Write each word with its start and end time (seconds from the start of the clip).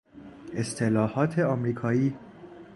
اصطلاحات 0.53 1.39
امریکایی 1.39 2.13